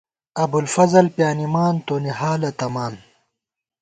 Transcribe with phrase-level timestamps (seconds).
[0.43, 2.93] ابوالفضل بانِمان، تونی حالہ تمان